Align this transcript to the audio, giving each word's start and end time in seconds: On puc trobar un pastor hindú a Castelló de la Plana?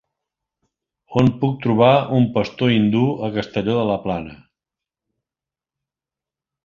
On 1.21 1.27
puc 1.43 1.59
trobar 1.65 1.91
un 2.19 2.25
pastor 2.37 2.73
hindú 2.77 3.03
a 3.29 3.31
Castelló 3.37 3.77
de 3.81 3.85
la 3.91 3.99
Plana? 4.07 4.35